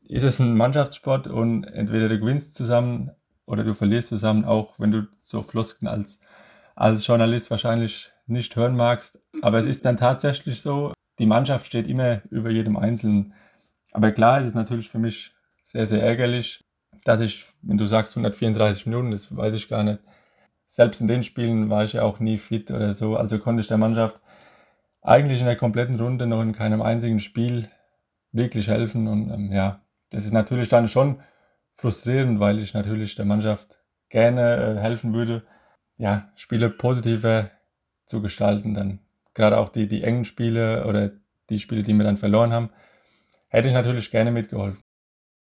ist 0.07 0.23
es 0.23 0.39
ein 0.39 0.55
Mannschaftssport 0.55 1.25
und 1.25 1.63
entweder 1.63 2.09
du 2.09 2.19
gewinnst 2.19 2.53
zusammen 2.53 3.09
oder 3.47 3.63
du 3.63 3.73
verlierst 3.73 4.09
zusammen, 4.09 4.45
auch 4.45 4.77
wenn 4.77 4.91
du 4.91 5.07
so 5.19 5.41
Flosken 5.41 5.87
als, 5.87 6.19
als 6.75 7.07
Journalist 7.07 7.49
wahrscheinlich 7.51 8.11
nicht 8.27 8.55
hören 8.55 8.75
magst. 8.75 9.19
Aber 9.41 9.59
es 9.59 9.65
ist 9.65 9.85
dann 9.85 9.97
tatsächlich 9.97 10.61
so, 10.61 10.93
die 11.19 11.25
Mannschaft 11.25 11.65
steht 11.65 11.87
immer 11.87 12.21
über 12.29 12.49
jedem 12.49 12.77
Einzelnen. 12.77 13.33
Aber 13.91 14.11
klar 14.11 14.41
ist 14.41 14.47
es 14.47 14.53
natürlich 14.53 14.89
für 14.89 14.99
mich 14.99 15.33
sehr, 15.63 15.87
sehr 15.87 16.03
ärgerlich, 16.03 16.63
dass 17.05 17.21
ich, 17.21 17.45
wenn 17.61 17.77
du 17.77 17.85
sagst 17.85 18.15
134 18.15 18.85
Minuten, 18.87 19.11
das 19.11 19.35
weiß 19.35 19.53
ich 19.53 19.69
gar 19.69 19.83
nicht. 19.83 19.99
Selbst 20.65 20.99
in 20.99 21.07
den 21.07 21.23
Spielen 21.23 21.69
war 21.69 21.83
ich 21.83 21.93
ja 21.93 22.03
auch 22.03 22.19
nie 22.19 22.37
fit 22.37 22.71
oder 22.71 22.93
so. 22.93 23.15
Also 23.15 23.39
konnte 23.39 23.61
ich 23.61 23.67
der 23.67 23.77
Mannschaft 23.77 24.19
eigentlich 25.01 25.39
in 25.39 25.45
der 25.45 25.55
kompletten 25.55 25.99
Runde 25.99 26.25
noch 26.25 26.41
in 26.41 26.53
keinem 26.53 26.81
einzigen 26.81 27.19
Spiel 27.19 27.69
wirklich 28.31 28.67
helfen. 28.67 29.07
Und 29.07 29.31
ähm, 29.31 29.51
ja, 29.51 29.81
das 30.09 30.25
ist 30.25 30.33
natürlich 30.33 30.69
dann 30.69 30.87
schon 30.87 31.19
frustrierend, 31.75 32.39
weil 32.39 32.59
ich 32.59 32.73
natürlich 32.73 33.15
der 33.15 33.25
Mannschaft 33.25 33.79
gerne 34.09 34.77
äh, 34.77 34.81
helfen 34.81 35.13
würde, 35.13 35.43
ja, 35.97 36.31
Spiele 36.35 36.69
positiver 36.69 37.49
zu 38.05 38.21
gestalten 38.21 38.73
dann 38.73 38.99
gerade 39.35 39.57
auch 39.57 39.69
die, 39.69 39.87
die 39.87 40.03
engen 40.03 40.25
Spiele 40.25 40.85
oder 40.87 41.11
die 41.49 41.59
Spiele, 41.59 41.83
die 41.83 41.93
wir 41.93 42.03
dann 42.03 42.17
verloren 42.17 42.51
haben, 42.51 42.69
hätte 43.49 43.67
ich 43.67 43.73
natürlich 43.73 44.09
gerne 44.09 44.31
mitgeholfen. 44.31 44.81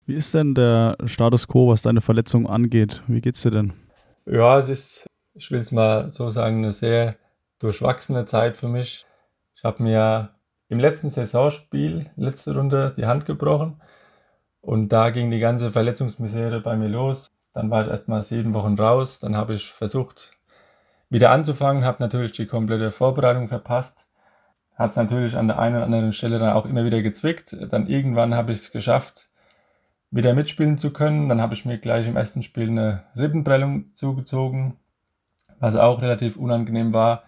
Wie 0.06 0.16
ist 0.16 0.34
denn 0.34 0.56
der 0.56 0.98
Status 1.06 1.48
quo, 1.48 1.70
was 1.70 1.82
deine 1.82 2.02
Verletzung 2.02 2.48
angeht? 2.48 3.04
Wie 3.08 3.22
geht's 3.22 3.42
dir 3.42 3.52
denn? 3.52 3.74
Ja, 4.26 4.58
es 4.58 4.70
ist, 4.70 5.08
ich 5.34 5.52
will 5.52 5.60
es 5.60 5.72
mal 5.72 6.10
so 6.10 6.30
sagen, 6.30 6.58
eine 6.58 6.72
sehr 6.72 7.16
durchwachsene 7.60 8.26
Zeit 8.26 8.58
für 8.58 8.68
mich. 8.68 9.06
Ich 9.56 9.64
habe 9.64 9.84
mir 9.84 10.32
im 10.70 10.80
letzten 10.80 11.10
Saisonspiel, 11.10 12.10
letzte 12.16 12.56
Runde, 12.56 12.94
die 12.98 13.06
Hand 13.06 13.26
gebrochen. 13.26 13.82
Und 14.62 14.90
da 14.90 15.10
ging 15.10 15.32
die 15.32 15.40
ganze 15.40 15.72
Verletzungsmisere 15.72 16.62
bei 16.62 16.78
mir 16.78 16.88
los. 16.88 17.32
Dann 17.53 17.70
war 17.70 17.84
ich 17.84 17.89
erstmal 17.89 18.24
sieben 18.24 18.53
Wochen 18.53 18.75
raus. 18.75 19.20
Dann 19.20 19.36
habe 19.36 19.53
ich 19.53 19.72
versucht, 19.72 20.31
wieder 21.10 21.31
anzufangen, 21.31 21.86
habe 21.86 21.98
natürlich 22.00 22.31
die 22.31 22.46
komplette 22.46 22.91
Vorbereitung 22.91 23.48
verpasst. 23.48 24.08
Hat 24.75 24.91
es 24.91 24.96
natürlich 24.96 25.36
an 25.36 25.48
der 25.48 25.60
einen 25.60 25.75
oder 25.75 25.86
anderen 25.86 26.13
Stelle 26.13 26.39
dann 26.39 26.53
auch 26.53 26.65
immer 26.65 26.86
wieder 26.86 27.01
gezwickt. 27.01 27.55
Dann 27.70 27.88
irgendwann 27.88 28.34
habe 28.34 28.53
ich 28.53 28.60
es 28.60 28.72
geschafft, 28.72 29.29
wieder 30.10 30.34
mitspielen 30.34 30.77
zu 30.77 30.91
können. 30.91 31.29
Dann 31.29 31.41
habe 31.41 31.53
ich 31.53 31.65
mir 31.65 31.77
gleich 31.77 32.08
im 32.08 32.15
ersten 32.17 32.43
Spiel 32.43 32.70
eine 32.70 33.03
Rippenprellung 33.15 33.93
zugezogen, 33.93 34.77
was 35.60 35.75
auch 35.75 36.01
relativ 36.01 36.38
unangenehm 36.38 36.93
war. 36.93 37.24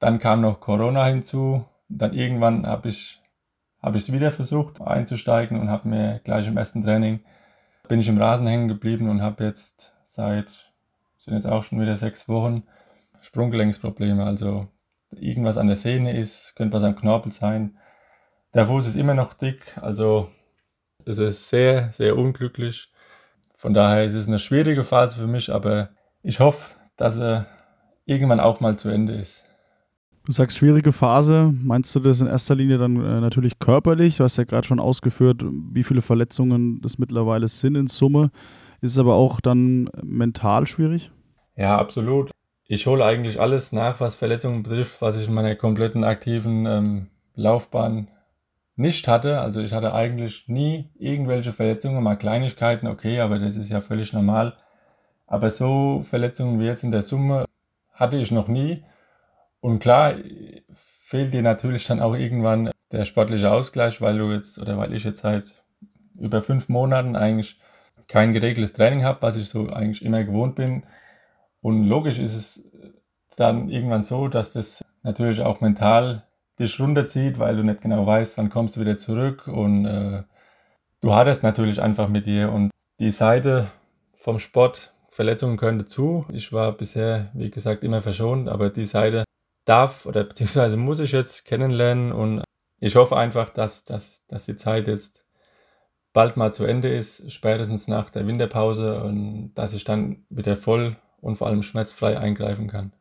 Dann 0.00 0.18
kam 0.18 0.40
noch 0.40 0.60
Corona 0.60 1.06
hinzu. 1.06 1.64
Dann 1.88 2.12
irgendwann 2.12 2.66
habe 2.66 2.88
ich 2.88 3.20
habe 3.82 3.98
ich 3.98 4.04
es 4.04 4.12
wieder 4.12 4.30
versucht 4.30 4.80
einzusteigen 4.80 5.58
und 5.58 5.70
habe 5.70 5.88
mir 5.88 6.20
gleich 6.24 6.46
im 6.46 6.56
ersten 6.56 6.82
Training 6.82 7.20
bin 7.90 7.98
ich 7.98 8.06
im 8.06 8.18
Rasen 8.18 8.46
hängen 8.46 8.68
geblieben 8.68 9.08
und 9.08 9.20
habe 9.20 9.42
jetzt 9.42 9.92
seit 10.04 10.72
sind 11.18 11.34
jetzt 11.34 11.48
auch 11.48 11.64
schon 11.64 11.80
wieder 11.80 11.96
sechs 11.96 12.28
Wochen 12.28 12.62
Sprunggelenksprobleme, 13.20 14.24
also 14.24 14.68
irgendwas 15.10 15.58
an 15.58 15.66
der 15.66 15.74
Sehne 15.74 16.16
ist, 16.16 16.40
es 16.40 16.54
könnte 16.54 16.72
was 16.72 16.84
am 16.84 16.94
Knorpel 16.94 17.32
sein. 17.32 17.76
Der 18.54 18.66
Fuß 18.66 18.86
ist 18.86 18.94
immer 18.94 19.14
noch 19.14 19.34
dick, 19.34 19.76
also 19.82 20.30
es 21.04 21.18
ist 21.18 21.48
sehr, 21.48 21.90
sehr 21.90 22.16
unglücklich. 22.16 22.92
Von 23.56 23.74
daher 23.74 24.04
ist 24.04 24.14
es 24.14 24.28
eine 24.28 24.38
schwierige 24.38 24.84
Phase 24.84 25.18
für 25.18 25.26
mich, 25.26 25.52
aber 25.52 25.88
ich 26.22 26.38
hoffe, 26.38 26.70
dass 26.96 27.18
er 27.18 27.46
irgendwann 28.04 28.38
auch 28.38 28.60
mal 28.60 28.78
zu 28.78 28.88
Ende 28.88 29.14
ist. 29.14 29.44
Du 30.30 30.34
sagst 30.34 30.58
schwierige 30.58 30.92
Phase. 30.92 31.52
Meinst 31.60 31.92
du 31.96 31.98
das 31.98 32.20
in 32.20 32.28
erster 32.28 32.54
Linie 32.54 32.78
dann 32.78 33.04
äh, 33.04 33.20
natürlich 33.20 33.58
körperlich? 33.58 34.18
Du 34.18 34.22
hast 34.22 34.36
ja 34.36 34.44
gerade 34.44 34.64
schon 34.64 34.78
ausgeführt, 34.78 35.42
wie 35.44 35.82
viele 35.82 36.02
Verletzungen 36.02 36.80
das 36.82 36.98
mittlerweile 36.98 37.48
sind 37.48 37.74
in 37.74 37.88
Summe. 37.88 38.30
Ist 38.80 38.92
es 38.92 38.98
aber 39.00 39.16
auch 39.16 39.40
dann 39.40 39.90
mental 40.04 40.68
schwierig? 40.68 41.10
Ja, 41.56 41.76
absolut. 41.78 42.30
Ich 42.68 42.86
hole 42.86 43.04
eigentlich 43.04 43.40
alles 43.40 43.72
nach, 43.72 43.98
was 43.98 44.14
Verletzungen 44.14 44.62
betrifft, 44.62 45.02
was 45.02 45.16
ich 45.16 45.26
in 45.26 45.34
meiner 45.34 45.56
kompletten 45.56 46.04
aktiven 46.04 46.64
ähm, 46.64 47.06
Laufbahn 47.34 48.06
nicht 48.76 49.08
hatte. 49.08 49.40
Also 49.40 49.60
ich 49.60 49.72
hatte 49.72 49.94
eigentlich 49.94 50.46
nie 50.46 50.90
irgendwelche 50.96 51.50
Verletzungen, 51.50 52.04
mal 52.04 52.14
Kleinigkeiten, 52.14 52.86
okay, 52.86 53.18
aber 53.18 53.40
das 53.40 53.56
ist 53.56 53.70
ja 53.70 53.80
völlig 53.80 54.12
normal. 54.12 54.54
Aber 55.26 55.50
so 55.50 56.04
Verletzungen 56.08 56.60
wie 56.60 56.66
jetzt 56.66 56.84
in 56.84 56.92
der 56.92 57.02
Summe 57.02 57.46
hatte 57.90 58.16
ich 58.16 58.30
noch 58.30 58.46
nie. 58.46 58.84
Und 59.60 59.78
klar, 59.80 60.14
fehlt 60.74 61.34
dir 61.34 61.42
natürlich 61.42 61.86
dann 61.86 62.00
auch 62.00 62.14
irgendwann 62.14 62.70
der 62.92 63.04
sportliche 63.04 63.50
Ausgleich, 63.50 64.00
weil 64.00 64.18
du 64.18 64.32
jetzt 64.32 64.58
oder 64.58 64.78
weil 64.78 64.94
ich 64.94 65.04
jetzt 65.04 65.20
seit 65.20 65.62
über 66.18 66.42
fünf 66.42 66.68
Monaten 66.68 67.16
eigentlich 67.16 67.60
kein 68.08 68.32
geregeltes 68.32 68.72
Training 68.72 69.04
habe, 69.04 69.22
was 69.22 69.36
ich 69.36 69.48
so 69.48 69.68
eigentlich 69.68 70.04
immer 70.04 70.24
gewohnt 70.24 70.56
bin. 70.56 70.84
Und 71.62 71.84
logisch 71.84 72.18
ist 72.18 72.34
es 72.34 72.70
dann 73.36 73.68
irgendwann 73.68 74.02
so, 74.02 74.28
dass 74.28 74.52
das 74.52 74.84
natürlich 75.02 75.40
auch 75.40 75.60
mental 75.60 76.24
dich 76.58 76.78
runterzieht, 76.78 77.38
weil 77.38 77.56
du 77.56 77.62
nicht 77.62 77.80
genau 77.80 78.06
weißt, 78.06 78.36
wann 78.38 78.50
kommst 78.50 78.76
du 78.76 78.80
wieder 78.80 78.96
zurück 78.96 79.46
und 79.46 79.86
äh, 79.86 80.22
du 81.00 81.14
hattest 81.14 81.42
natürlich 81.42 81.80
einfach 81.80 82.08
mit 82.08 82.26
dir 82.26 82.52
und 82.52 82.70
die 82.98 83.10
Seite 83.10 83.70
vom 84.14 84.38
Sport, 84.38 84.92
Verletzungen 85.08 85.56
gehören 85.56 85.78
dazu. 85.78 86.26
Ich 86.32 86.52
war 86.52 86.72
bisher, 86.72 87.30
wie 87.32 87.50
gesagt, 87.50 87.82
immer 87.82 88.02
verschont, 88.02 88.48
aber 88.48 88.70
die 88.70 88.84
Seite 88.84 89.24
darf 89.64 90.06
oder 90.06 90.24
beziehungsweise 90.24 90.76
muss 90.76 91.00
ich 91.00 91.12
jetzt 91.12 91.44
kennenlernen 91.44 92.12
und 92.12 92.42
ich 92.80 92.96
hoffe 92.96 93.16
einfach, 93.16 93.50
dass, 93.50 93.84
dass, 93.84 94.26
dass 94.26 94.46
die 94.46 94.56
Zeit 94.56 94.88
jetzt 94.88 95.26
bald 96.12 96.36
mal 96.36 96.52
zu 96.52 96.64
Ende 96.64 96.88
ist, 96.88 97.30
spätestens 97.30 97.88
nach 97.88 98.10
der 98.10 98.26
Winterpause 98.26 99.02
und 99.02 99.52
dass 99.54 99.74
ich 99.74 99.84
dann 99.84 100.24
wieder 100.28 100.56
voll 100.56 100.96
und 101.20 101.36
vor 101.36 101.46
allem 101.46 101.62
schmerzfrei 101.62 102.18
eingreifen 102.18 102.68
kann. 102.68 102.92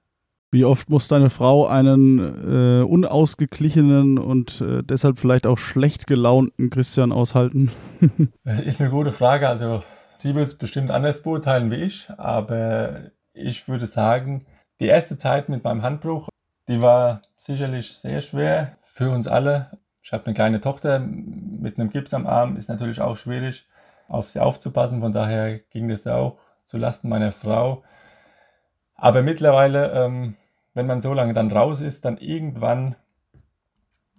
Wie 0.52 0.66
oft 0.66 0.90
muss 0.90 1.08
deine 1.08 1.30
Frau 1.30 1.68
einen 1.68 2.20
äh, 2.20 2.84
unausgeglichenen 2.84 4.18
und 4.18 4.62
äh, 4.62 4.82
deshalb 4.84 5.20
vielleicht 5.20 5.46
auch 5.46 5.60
schlecht 5.60 6.08
gelaunten 6.08 6.72
Christian 6.72 7.12
aushalten? 7.12 7.72
das 8.44 8.60
ist 8.62 8.82
eine 8.82 8.90
gute 8.90 9.12
Frage. 9.12 9.48
Also, 9.48 9.82
sie 10.18 10.34
wird 10.34 10.48
es 10.48 10.58
bestimmt 10.58 10.90
anders 10.90 11.22
beurteilen 11.22 11.70
wie 11.70 11.76
ich, 11.76 12.10
aber 12.18 13.12
ich 13.34 13.68
würde 13.68 13.86
sagen, 13.86 14.48
die 14.80 14.88
erste 14.88 15.18
Zeit 15.18 15.50
mit 15.50 15.64
meinem 15.64 15.84
Handbruch, 15.84 16.30
die 16.70 16.82
war 16.82 17.24
sicherlich 17.36 17.98
sehr 17.98 18.22
schwer 18.22 18.78
für 18.84 19.10
uns 19.10 19.28
alle. 19.28 19.72
Ich 20.04 20.14
habe 20.14 20.26
eine 20.28 20.36
kleine 20.36 20.62
Tochter 20.62 21.00
mit 21.00 21.80
einem 21.80 21.90
Gips 21.90 22.14
am 22.14 22.28
Arm, 22.28 22.58
ist 22.58 22.70
natürlich 22.70 23.02
auch 23.02 23.18
schwierig, 23.18 23.68
auf 24.08 24.30
sie 24.30 24.40
aufzupassen. 24.40 25.02
Von 25.02 25.12
daher 25.12 25.58
ging 25.58 25.90
das 25.90 26.06
auch 26.06 26.38
zu 26.66 26.78
Lasten 26.78 27.10
meiner 27.10 27.32
Frau. 27.32 27.84
Aber 28.94 29.24
mittlerweile, 29.24 29.92
ähm, 29.94 30.36
wenn 30.76 30.86
man 30.86 31.02
so 31.02 31.12
lange 31.14 31.34
dann 31.34 31.52
raus 31.52 31.82
ist, 31.82 32.06
dann 32.06 32.18
irgendwann, 32.18 32.96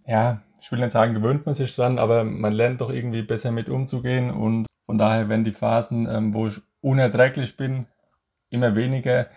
ja, 0.04 0.42
ich 0.60 0.72
will 0.72 0.80
nicht 0.80 0.90
sagen, 0.90 1.14
gewöhnt 1.14 1.46
man 1.46 1.54
sich 1.54 1.74
dran, 1.74 2.00
aber 2.00 2.24
man 2.24 2.52
lernt 2.52 2.80
doch 2.80 2.90
irgendwie 2.90 3.22
besser 3.22 3.52
mit 3.52 3.68
umzugehen. 3.68 4.32
Und 4.32 4.66
von 4.86 4.98
daher, 4.98 5.28
wenn 5.28 5.44
die 5.44 5.52
Phasen, 5.52 6.08
ähm, 6.10 6.34
wo 6.34 6.48
ich 6.48 6.60
unerträglich 6.80 7.56
bin, 7.56 7.86
immer 8.48 8.74
weniger, 8.74 9.28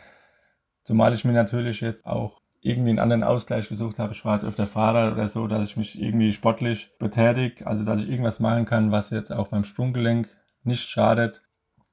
zumal 0.83 1.13
ich 1.13 1.25
mir 1.25 1.33
natürlich 1.33 1.79
jetzt 1.81 2.07
auch 2.07 2.42
irgendwie 2.63 2.89
einen 2.89 2.99
anderen 2.99 3.23
Ausgleich 3.23 3.69
gesucht 3.69 3.99
habe. 3.99 4.13
Ich 4.13 4.23
war 4.25 4.35
jetzt 4.35 4.45
öfter 4.45 4.65
Fahrer 4.65 5.11
oder 5.11 5.27
so, 5.27 5.47
dass 5.47 5.69
ich 5.69 5.77
mich 5.77 6.01
irgendwie 6.01 6.31
sportlich 6.33 6.91
betätige, 6.99 7.67
also 7.67 7.83
dass 7.83 7.99
ich 7.99 8.09
irgendwas 8.09 8.39
machen 8.39 8.65
kann, 8.65 8.91
was 8.91 9.09
jetzt 9.09 9.31
auch 9.31 9.47
beim 9.47 9.63
Sprunggelenk 9.63 10.29
nicht 10.63 10.89
schadet. 10.89 11.41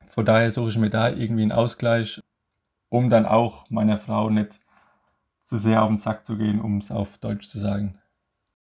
Von 0.08 0.24
daher 0.24 0.50
suche 0.50 0.70
ich 0.70 0.78
mir 0.78 0.90
da 0.90 1.08
irgendwie 1.10 1.42
einen 1.42 1.52
Ausgleich 1.52 2.20
um 2.90 3.08
dann 3.08 3.24
auch 3.24 3.70
meiner 3.70 3.96
Frau 3.96 4.28
nicht 4.28 4.60
zu 5.40 5.56
sehr 5.56 5.82
auf 5.82 5.88
den 5.88 5.96
Sack 5.96 6.26
zu 6.26 6.36
gehen, 6.36 6.60
um 6.60 6.78
es 6.78 6.90
auf 6.90 7.16
Deutsch 7.18 7.48
zu 7.48 7.58
sagen. 7.58 7.94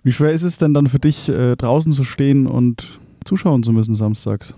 Wie 0.04 0.12
schwer 0.12 0.32
ist 0.32 0.44
es 0.44 0.60
denn 0.60 0.74
dann 0.74 0.88
für 0.88 1.00
dich, 1.00 1.28
äh, 1.28 1.56
draußen 1.56 1.92
zu 1.92 2.04
stehen 2.04 2.46
und 2.46 3.00
zuschauen 3.26 3.64
zu 3.64 3.72
müssen 3.72 3.96
samstags? 3.96 4.56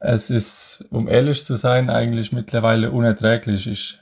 Es 0.00 0.30
ist, 0.30 0.84
um 0.90 1.08
ehrlich 1.08 1.44
zu 1.44 1.56
sein, 1.56 1.90
eigentlich 1.90 2.32
mittlerweile 2.32 2.90
unerträglich. 2.90 3.66
Ich, 3.66 4.00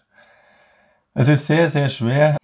es 1.14 1.28
ist 1.28 1.46
sehr, 1.46 1.70
sehr 1.70 1.88
schwer. 1.88 2.35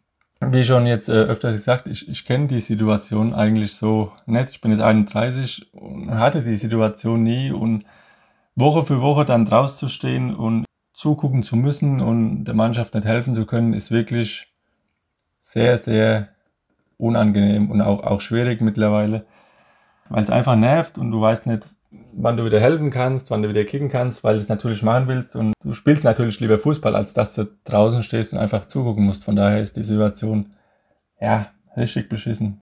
Wie 0.50 0.64
schon 0.64 0.86
jetzt 0.86 1.08
äh, 1.08 1.12
öfters 1.12 1.54
gesagt, 1.54 1.86
ich, 1.86 2.08
ich 2.08 2.24
kenne 2.24 2.48
die 2.48 2.60
Situation 2.60 3.32
eigentlich 3.32 3.76
so 3.76 4.12
nicht. 4.26 4.50
Ich 4.50 4.60
bin 4.60 4.72
jetzt 4.72 4.82
31 4.82 5.72
und 5.72 6.10
hatte 6.18 6.42
die 6.42 6.56
Situation 6.56 7.22
nie 7.22 7.52
und 7.52 7.84
Woche 8.56 8.82
für 8.82 9.00
Woche 9.00 9.24
dann 9.24 9.44
draußen 9.44 9.78
zu 9.78 9.88
stehen 9.88 10.34
und 10.34 10.64
zugucken 10.94 11.44
zu 11.44 11.56
müssen 11.56 12.00
und 12.00 12.44
der 12.44 12.54
Mannschaft 12.54 12.94
nicht 12.94 13.06
helfen 13.06 13.34
zu 13.34 13.46
können, 13.46 13.72
ist 13.72 13.90
wirklich 13.92 14.52
sehr, 15.40 15.78
sehr 15.78 16.28
unangenehm 16.98 17.70
und 17.70 17.80
auch, 17.80 18.02
auch 18.02 18.20
schwierig 18.20 18.60
mittlerweile, 18.60 19.24
weil 20.08 20.22
es 20.22 20.30
einfach 20.30 20.56
nervt 20.56 20.98
und 20.98 21.12
du 21.12 21.20
weißt 21.20 21.46
nicht, 21.46 21.62
wann 22.12 22.36
du 22.36 22.44
wieder 22.44 22.60
helfen 22.60 22.90
kannst, 22.90 23.30
wann 23.30 23.42
du 23.42 23.48
wieder 23.48 23.64
kicken 23.64 23.88
kannst, 23.88 24.24
weil 24.24 24.36
du 24.36 24.42
es 24.42 24.48
natürlich 24.48 24.82
machen 24.82 25.08
willst 25.08 25.36
und 25.36 25.52
du 25.62 25.72
spielst 25.72 26.04
natürlich 26.04 26.40
lieber 26.40 26.58
Fußball, 26.58 26.94
als 26.94 27.14
dass 27.14 27.34
du 27.34 27.48
draußen 27.64 28.02
stehst 28.02 28.32
und 28.32 28.38
einfach 28.38 28.66
zugucken 28.66 29.04
musst. 29.04 29.24
Von 29.24 29.36
daher 29.36 29.60
ist 29.60 29.76
die 29.76 29.84
Situation, 29.84 30.46
ja, 31.20 31.46
richtig 31.76 32.08
beschissen. 32.08 32.60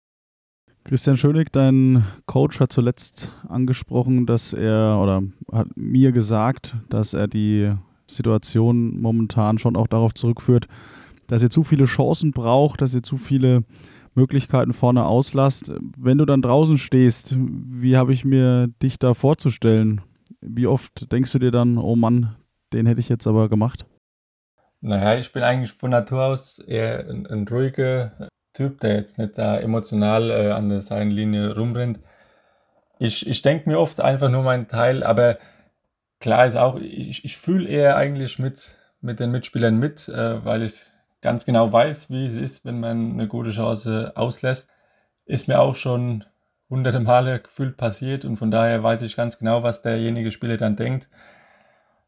Christian 0.84 1.17
Schönig, 1.17 1.51
dein 1.51 2.05
Coach 2.27 2.62
hat 2.62 2.72
zuletzt 2.72 3.31
angesprochen, 3.50 4.25
dass 4.25 4.53
er 4.53 4.98
oder 5.01 5.22
hat 5.51 5.67
mir 5.75 6.13
gesagt, 6.13 6.75
dass 6.89 7.13
er 7.13 7.27
die 7.27 7.74
Situation 8.05 8.98
momentan 9.00 9.57
schon 9.57 9.75
auch 9.75 9.88
darauf 9.88 10.13
zurückführt, 10.13 10.67
dass 11.27 11.43
ihr 11.43 11.50
zu 11.50 11.63
viele 11.63 11.86
Chancen 11.86 12.31
braucht, 12.31 12.81
dass 12.81 12.96
ihr 12.96 13.03
zu 13.03 13.17
viele 13.17 13.63
Möglichkeiten 14.17 14.74
vorne 14.74 15.05
auslasst. 15.05 15.71
Wenn 15.97 16.17
du 16.17 16.25
dann 16.25 16.41
draußen 16.41 16.77
stehst, 16.77 17.36
wie 17.38 17.95
habe 17.95 18.12
ich 18.12 18.25
mir 18.25 18.67
dich 18.81 19.00
da 19.00 19.13
vorzustellen? 19.13 20.01
Wie 20.41 20.67
oft 20.67 21.12
denkst 21.12 21.31
du 21.31 21.39
dir 21.39 21.51
dann, 21.51 21.77
oh 21.77 21.95
Mann, 21.95 22.36
den 22.74 22.88
hätte 22.88 23.00
ich 23.00 23.09
jetzt 23.09 23.27
aber 23.27 23.47
gemacht? 23.47 23.86
Naja, 24.81 25.19
ich 25.19 25.31
bin 25.31 25.43
eigentlich 25.43 25.71
von 25.71 25.91
Natur 25.91 26.25
aus 26.25 26.59
eher 26.59 27.07
ein, 27.07 27.25
ein 27.27 27.47
ruhiger 27.47 28.29
Typ, 28.53 28.79
der 28.79 28.95
jetzt 28.95 29.17
nicht 29.19 29.38
da 29.38 29.57
emotional 29.57 30.31
äh, 30.31 30.51
an 30.51 30.69
der 30.69 30.81
Seitenlinie 30.81 31.55
rumrennt. 31.55 32.00
Ich, 33.00 33.27
ich 33.27 33.41
denke 33.43 33.69
mir 33.69 33.79
oft 33.79 34.01
einfach 34.01 34.29
nur 34.29 34.43
meinen 34.43 34.67
Teil, 34.67 35.03
aber 35.03 35.38
klar 36.19 36.47
ist 36.47 36.55
auch, 36.55 36.79
ich, 36.79 37.24
ich 37.24 37.38
fühle 37.38 37.67
eher 37.67 37.97
eigentlich 37.97 38.39
mit, 38.39 38.75
mit 39.01 39.19
den 39.19 39.31
Mitspielern 39.31 39.77
mit, 39.77 40.07
äh, 40.09 40.43
weil 40.43 40.63
ich 40.63 40.91
ganz 41.21 41.45
genau 41.45 41.71
weiß, 41.71 42.09
wie 42.09 42.25
es 42.25 42.36
ist, 42.36 42.65
wenn 42.65 42.79
man 42.79 43.13
eine 43.13 43.27
gute 43.27 43.51
Chance 43.51 44.13
auslässt. 44.15 44.71
Ist 45.25 45.47
mir 45.47 45.59
auch 45.59 45.75
schon 45.75 46.24
hunderte 46.69 47.00
Male 47.00 47.39
gefühlt 47.39 47.77
passiert 47.77 48.25
und 48.25 48.38
von 48.38 48.51
daher 48.51 48.83
weiß 48.83 49.01
ich 49.01 49.15
ganz 49.15 49.39
genau, 49.39 49.63
was 49.63 49.81
derjenige 49.81 50.31
Spieler 50.31 50.57
dann 50.57 50.75
denkt. 50.75 51.09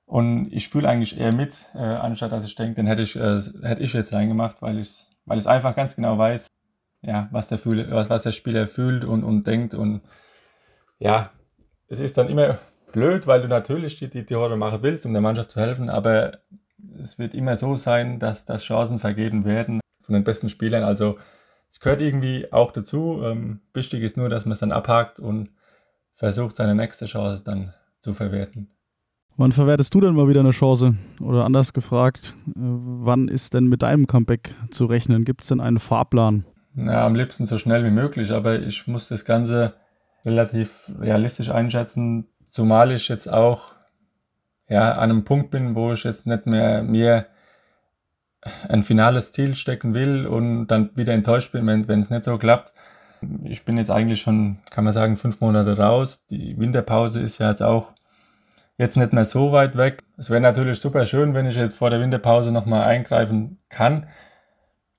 Und 0.05 0.51
ich 0.51 0.69
fühle 0.69 0.89
eigentlich 0.89 1.19
eher 1.19 1.31
mit, 1.31 1.67
äh, 1.75 1.79
anstatt 1.79 2.31
dass 2.31 2.45
ich 2.45 2.55
denke, 2.55 2.75
den 2.75 2.87
hätte 2.87 3.03
ich, 3.03 3.15
äh, 3.15 3.39
hätte 3.61 3.83
ich 3.83 3.93
jetzt 3.93 4.11
reingemacht, 4.11 4.61
weil 4.61 4.79
ich 4.79 5.05
weil 5.29 5.47
einfach 5.47 5.75
ganz 5.75 5.95
genau 5.95 6.17
weiß, 6.17 6.47
ja, 7.01 7.29
was 7.31 7.47
der, 7.47 7.59
fühle, 7.59 7.91
was, 7.91 8.09
was 8.09 8.23
der 8.23 8.31
Spieler 8.31 8.65
fühlt 8.65 9.05
und, 9.05 9.23
und 9.23 9.45
denkt. 9.45 9.75
Und 9.75 10.01
ja, 10.97 11.29
es 11.87 11.99
ist 11.99 12.17
dann 12.17 12.29
immer 12.29 12.57
blöd, 12.91 13.27
weil 13.27 13.41
du 13.41 13.47
natürlich 13.47 13.99
die, 13.99 14.09
die 14.09 14.25
Tore 14.25 14.57
machen 14.57 14.81
willst, 14.81 15.05
um 15.05 15.13
der 15.13 15.21
Mannschaft 15.21 15.51
zu 15.51 15.61
helfen, 15.61 15.89
aber 15.89 16.39
es 17.01 17.19
wird 17.19 17.33
immer 17.33 17.55
so 17.55 17.75
sein, 17.75 18.19
dass, 18.19 18.45
dass 18.45 18.63
Chancen 18.63 18.99
vergeben 18.99 19.45
werden 19.45 19.79
von 20.01 20.13
den 20.13 20.23
besten 20.23 20.49
Spielern. 20.49 20.83
Also 20.83 21.17
es 21.69 21.79
gehört 21.79 22.01
irgendwie 22.01 22.51
auch 22.51 22.71
dazu. 22.71 23.21
Ähm, 23.23 23.61
wichtig 23.73 24.03
ist 24.03 24.17
nur, 24.17 24.29
dass 24.29 24.45
man 24.45 24.53
es 24.53 24.59
dann 24.59 24.71
abhakt 24.71 25.19
und 25.19 25.49
versucht, 26.13 26.55
seine 26.55 26.75
nächste 26.75 27.05
Chance 27.05 27.43
dann 27.43 27.73
zu 28.01 28.13
verwerten. 28.13 28.69
Wann 29.37 29.53
verwertest 29.53 29.93
du 29.93 30.01
denn 30.01 30.15
mal 30.15 30.27
wieder 30.27 30.41
eine 30.41 30.51
Chance? 30.51 30.95
Oder 31.21 31.45
anders 31.45 31.71
gefragt, 31.71 32.33
äh, 32.47 32.51
wann 32.55 33.27
ist 33.29 33.53
denn 33.53 33.67
mit 33.67 33.81
deinem 33.83 34.07
Comeback 34.07 34.55
zu 34.71 34.85
rechnen? 34.85 35.23
Gibt 35.23 35.43
es 35.43 35.47
denn 35.47 35.61
einen 35.61 35.79
Fahrplan? 35.79 36.45
Na, 36.73 37.05
am 37.05 37.15
liebsten 37.15 37.45
so 37.45 37.57
schnell 37.57 37.85
wie 37.85 37.89
möglich, 37.89 38.31
aber 38.31 38.59
ich 38.59 38.87
muss 38.87 39.07
das 39.07 39.25
Ganze 39.25 39.73
relativ 40.25 40.91
realistisch 40.99 41.49
einschätzen. 41.49 42.27
Zumal 42.45 42.91
ich 42.91 43.07
jetzt 43.07 43.31
auch 43.31 43.73
ja, 44.69 44.93
an 44.93 45.09
einem 45.09 45.23
Punkt 45.25 45.51
bin, 45.51 45.75
wo 45.75 45.93
ich 45.93 46.03
jetzt 46.03 46.27
nicht 46.27 46.45
mehr 46.45 46.83
mir 46.83 47.25
ein 48.67 48.83
finales 48.83 49.31
Ziel 49.31 49.55
stecken 49.55 49.93
will 49.93 50.25
und 50.25 50.67
dann 50.67 50.91
wieder 50.95 51.13
enttäuscht 51.13 51.51
bin, 51.51 51.67
wenn, 51.67 51.99
es 51.99 52.09
nicht 52.09 52.23
so 52.23 52.37
klappt. 52.37 52.73
Ich 53.43 53.65
bin 53.65 53.77
jetzt 53.77 53.91
eigentlich 53.91 54.21
schon, 54.21 54.59
kann 54.69 54.85
man 54.85 54.93
sagen, 54.93 55.17
fünf 55.17 55.41
Monate 55.41 55.77
raus. 55.77 56.25
Die 56.27 56.57
Winterpause 56.57 57.21
ist 57.21 57.39
ja 57.39 57.49
jetzt 57.49 57.61
auch 57.61 57.93
jetzt 58.77 58.95
nicht 58.95 59.11
mehr 59.11 59.25
so 59.25 59.51
weit 59.51 59.75
weg. 59.75 60.03
Es 60.17 60.29
wäre 60.29 60.39
natürlich 60.39 60.79
super 60.79 61.05
schön, 61.05 61.33
wenn 61.33 61.45
ich 61.45 61.57
jetzt 61.57 61.75
vor 61.75 61.89
der 61.89 61.99
Winterpause 61.99 62.51
nochmal 62.51 62.83
eingreifen 62.83 63.59
kann. 63.67 64.07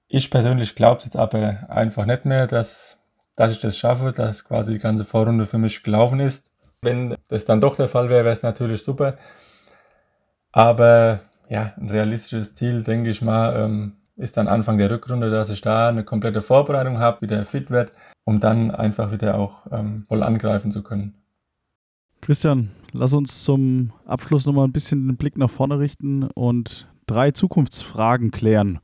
Ich 0.06 0.30
persönlich 0.30 0.74
glaube 0.74 1.02
jetzt 1.04 1.16
aber 1.16 1.66
einfach 1.70 2.04
nicht 2.04 2.26
mehr, 2.26 2.46
dass, 2.46 2.98
dass 3.36 3.52
ich 3.52 3.60
das 3.60 3.78
schaffe, 3.78 4.12
dass 4.12 4.44
quasi 4.44 4.74
die 4.74 4.78
ganze 4.80 5.04
Vorrunde 5.04 5.46
für 5.46 5.58
mich 5.58 5.82
gelaufen 5.82 6.20
ist. 6.20 6.50
Wenn 6.82 7.16
das 7.28 7.46
dann 7.46 7.60
doch 7.62 7.76
der 7.76 7.88
Fall 7.88 8.10
wäre, 8.10 8.24
wäre 8.24 8.32
es 8.32 8.42
natürlich 8.42 8.82
super. 8.82 9.16
Aber 10.52 11.20
ja, 11.48 11.74
ein 11.76 11.90
realistisches 11.90 12.54
Ziel, 12.54 12.82
denke 12.82 13.10
ich 13.10 13.22
mal, 13.22 13.56
ähm, 13.56 13.92
ist 14.16 14.36
dann 14.36 14.48
Anfang 14.48 14.78
der 14.78 14.90
Rückrunde, 14.90 15.30
dass 15.30 15.50
ich 15.50 15.60
da 15.60 15.88
eine 15.88 16.04
komplette 16.04 16.42
Vorbereitung 16.42 16.98
habe, 16.98 17.22
wieder 17.22 17.44
fit 17.44 17.70
werde, 17.70 17.92
um 18.24 18.40
dann 18.40 18.70
einfach 18.70 19.12
wieder 19.12 19.36
auch 19.36 19.66
ähm, 19.72 20.04
voll 20.08 20.22
angreifen 20.22 20.70
zu 20.70 20.82
können. 20.82 21.14
Christian, 22.20 22.70
lass 22.92 23.14
uns 23.14 23.44
zum 23.44 23.92
Abschluss 24.04 24.44
nochmal 24.44 24.66
ein 24.66 24.72
bisschen 24.72 25.06
den 25.06 25.16
Blick 25.16 25.38
nach 25.38 25.50
vorne 25.50 25.78
richten 25.78 26.24
und 26.24 26.86
drei 27.06 27.30
Zukunftsfragen 27.30 28.30
klären. 28.30 28.78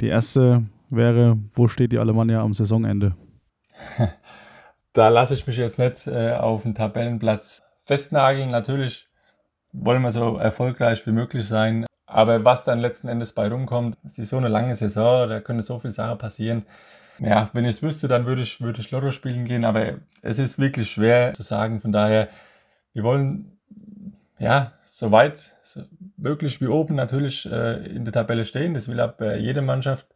Die 0.00 0.08
erste 0.08 0.64
wäre, 0.90 1.38
wo 1.54 1.66
steht 1.66 1.92
die 1.92 1.98
Alemannia 1.98 2.42
am 2.42 2.54
Saisonende? 2.54 3.14
Da 4.94 5.08
lasse 5.08 5.34
ich 5.34 5.44
mich 5.48 5.56
jetzt 5.56 5.76
nicht 5.80 6.06
äh, 6.06 6.34
auf 6.34 6.62
den 6.62 6.76
Tabellenplatz 6.76 7.64
festnageln. 7.84 8.52
Natürlich 8.52 9.08
wollen 9.74 10.02
wir 10.02 10.12
so 10.12 10.38
erfolgreich 10.38 11.06
wie 11.06 11.12
möglich 11.12 11.46
sein. 11.46 11.84
Aber 12.06 12.44
was 12.44 12.64
dann 12.64 12.78
letzten 12.78 13.08
Endes 13.08 13.32
bei 13.32 13.48
rumkommt, 13.48 13.98
ist 14.04 14.16
so 14.16 14.36
eine 14.36 14.48
lange 14.48 14.74
Saison, 14.76 15.28
da 15.28 15.40
können 15.40 15.62
so 15.62 15.78
viele 15.78 15.92
Sachen 15.92 16.18
passieren. 16.18 16.64
Ja, 17.18 17.50
wenn 17.52 17.64
ich 17.64 17.76
es 17.76 17.82
wüsste, 17.82 18.08
dann 18.08 18.26
würde 18.26 18.42
ich, 18.42 18.60
würde 18.60 18.80
ich 18.80 18.90
Lotto 18.90 19.10
spielen 19.10 19.44
gehen, 19.44 19.64
aber 19.64 19.94
es 20.22 20.38
ist 20.38 20.58
wirklich 20.58 20.90
schwer 20.90 21.32
zu 21.32 21.42
sagen. 21.42 21.80
Von 21.80 21.92
daher, 21.92 22.28
wir 22.92 23.02
wollen 23.02 23.58
ja 24.38 24.72
so 24.86 25.10
weit 25.10 25.56
so 25.62 25.82
möglich 26.16 26.60
wie 26.60 26.66
oben 26.66 26.94
natürlich 26.94 27.50
äh, 27.50 27.84
in 27.86 28.04
der 28.04 28.12
Tabelle 28.12 28.44
stehen. 28.44 28.74
Das 28.74 28.88
will 28.88 29.00
aber 29.00 29.36
jede 29.36 29.62
Mannschaft. 29.62 30.06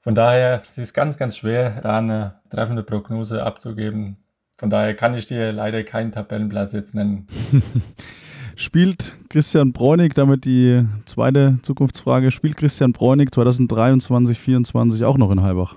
Von 0.00 0.14
daher 0.14 0.62
es 0.62 0.78
ist 0.78 0.78
es 0.78 0.94
ganz, 0.94 1.16
ganz 1.16 1.36
schwer, 1.36 1.80
da 1.82 1.98
eine 1.98 2.40
treffende 2.50 2.82
Prognose 2.82 3.42
abzugeben. 3.42 4.16
Von 4.54 4.70
daher 4.70 4.94
kann 4.94 5.14
ich 5.14 5.26
dir 5.26 5.52
leider 5.52 5.82
keinen 5.84 6.12
Tabellenplatz 6.12 6.72
jetzt 6.72 6.94
nennen. 6.94 7.26
Spielt 8.58 9.16
Christian 9.28 9.72
Bräunig, 9.72 10.14
damit 10.14 10.44
die 10.44 10.84
zweite 11.04 11.60
Zukunftsfrage, 11.62 12.32
spielt 12.32 12.56
Christian 12.56 12.92
Bräunig 12.92 13.32
2023, 13.32 14.08
2024 14.08 15.04
auch 15.04 15.16
noch 15.16 15.30
in 15.30 15.42
Halbach? 15.42 15.76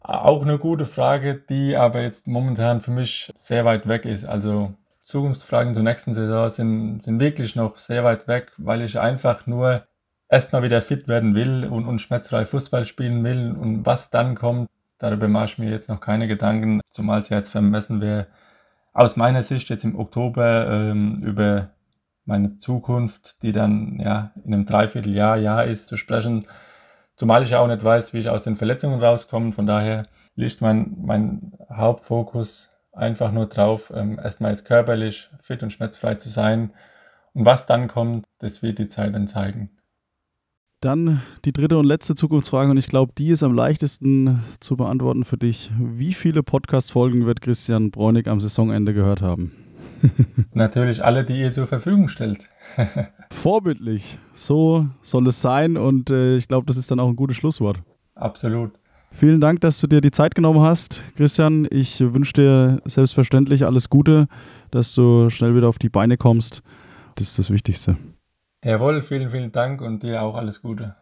Auch 0.00 0.40
eine 0.40 0.58
gute 0.58 0.86
Frage, 0.86 1.34
die 1.34 1.76
aber 1.76 2.00
jetzt 2.00 2.26
momentan 2.26 2.80
für 2.80 2.92
mich 2.92 3.30
sehr 3.34 3.66
weit 3.66 3.86
weg 3.88 4.06
ist. 4.06 4.24
Also 4.24 4.72
Zukunftsfragen 5.02 5.74
zur 5.74 5.82
nächsten 5.82 6.14
Saison 6.14 6.48
sind, 6.48 7.04
sind 7.04 7.20
wirklich 7.20 7.56
noch 7.56 7.76
sehr 7.76 8.04
weit 8.04 8.26
weg, 8.26 8.52
weil 8.56 8.80
ich 8.80 8.98
einfach 8.98 9.46
nur 9.46 9.86
erstmal 10.30 10.62
wieder 10.62 10.80
fit 10.80 11.08
werden 11.08 11.34
will 11.34 11.66
und, 11.66 11.86
und 11.86 11.98
schmerzfrei 11.98 12.46
Fußball 12.46 12.86
spielen 12.86 13.22
will. 13.22 13.54
Und 13.54 13.84
was 13.84 14.08
dann 14.08 14.34
kommt, 14.34 14.70
darüber 14.96 15.28
mache 15.28 15.44
ich 15.44 15.58
mir 15.58 15.68
jetzt 15.68 15.90
noch 15.90 16.00
keine 16.00 16.26
Gedanken, 16.26 16.80
zumal 16.88 17.20
es 17.20 17.28
jetzt 17.28 17.50
vermessen 17.50 18.00
wäre, 18.00 18.28
aus 18.94 19.16
meiner 19.16 19.42
Sicht 19.42 19.68
jetzt 19.68 19.84
im 19.84 19.98
Oktober 19.98 20.70
ähm, 20.70 21.16
über 21.22 21.68
meine 22.24 22.56
Zukunft, 22.56 23.42
die 23.42 23.52
dann 23.52 23.98
ja 24.00 24.32
in 24.44 24.54
einem 24.54 24.64
Dreivierteljahr, 24.64 25.36
Jahr 25.36 25.64
ist, 25.64 25.88
zu 25.88 25.96
sprechen. 25.96 26.46
Zumal 27.16 27.42
ich 27.42 27.50
ja 27.50 27.60
auch 27.60 27.68
nicht 27.68 27.84
weiß, 27.84 28.14
wie 28.14 28.20
ich 28.20 28.28
aus 28.28 28.44
den 28.44 28.54
Verletzungen 28.54 29.00
rauskomme. 29.00 29.52
Von 29.52 29.66
daher 29.66 30.04
liegt 30.34 30.60
mein, 30.60 30.96
mein 30.98 31.52
Hauptfokus 31.70 32.70
einfach 32.92 33.32
nur 33.32 33.46
drauf, 33.46 33.92
ähm, 33.94 34.18
erstmal 34.22 34.52
jetzt 34.52 34.64
körperlich 34.64 35.30
fit 35.40 35.62
und 35.62 35.72
schmerzfrei 35.72 36.14
zu 36.16 36.28
sein. 36.28 36.72
Und 37.32 37.44
was 37.44 37.66
dann 37.66 37.88
kommt, 37.88 38.24
das 38.38 38.62
wird 38.62 38.78
die 38.78 38.88
Zeit 38.88 39.14
dann 39.14 39.26
zeigen. 39.26 39.70
Dann 40.80 41.22
die 41.44 41.52
dritte 41.52 41.78
und 41.78 41.86
letzte 41.86 42.14
Zukunftsfrage 42.16 42.70
und 42.70 42.76
ich 42.76 42.88
glaube, 42.88 43.12
die 43.16 43.28
ist 43.28 43.44
am 43.44 43.54
leichtesten 43.54 44.42
zu 44.58 44.76
beantworten 44.76 45.24
für 45.24 45.38
dich. 45.38 45.70
Wie 45.78 46.12
viele 46.12 46.42
Podcast-Folgen 46.42 47.24
wird 47.24 47.40
Christian 47.40 47.92
Bräunig 47.92 48.26
am 48.26 48.40
Saisonende 48.40 48.92
gehört 48.92 49.22
haben? 49.22 49.61
Natürlich 50.52 51.04
alle, 51.04 51.24
die 51.24 51.40
ihr 51.40 51.52
zur 51.52 51.66
Verfügung 51.66 52.08
stellt. 52.08 52.48
Vorbildlich. 53.30 54.18
So 54.32 54.86
soll 55.02 55.26
es 55.28 55.40
sein 55.40 55.76
und 55.76 56.10
äh, 56.10 56.36
ich 56.36 56.48
glaube, 56.48 56.66
das 56.66 56.76
ist 56.76 56.90
dann 56.90 57.00
auch 57.00 57.08
ein 57.08 57.16
gutes 57.16 57.36
Schlusswort. 57.36 57.82
Absolut. 58.14 58.72
Vielen 59.10 59.40
Dank, 59.40 59.60
dass 59.60 59.80
du 59.80 59.86
dir 59.86 60.00
die 60.00 60.10
Zeit 60.10 60.34
genommen 60.34 60.60
hast, 60.60 61.04
Christian. 61.16 61.68
Ich 61.70 62.00
wünsche 62.00 62.32
dir 62.32 62.82
selbstverständlich 62.86 63.66
alles 63.66 63.90
Gute, 63.90 64.26
dass 64.70 64.94
du 64.94 65.28
schnell 65.28 65.54
wieder 65.54 65.68
auf 65.68 65.78
die 65.78 65.90
Beine 65.90 66.16
kommst. 66.16 66.62
Das 67.16 67.28
ist 67.28 67.38
das 67.38 67.50
Wichtigste. 67.50 67.96
Jawohl, 68.64 69.02
vielen, 69.02 69.28
vielen 69.28 69.52
Dank 69.52 69.82
und 69.82 70.02
dir 70.02 70.22
auch 70.22 70.34
alles 70.34 70.62
Gute. 70.62 70.96